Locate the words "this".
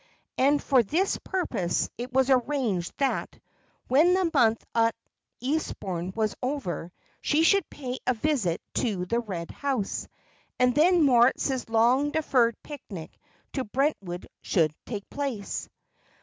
0.81-1.19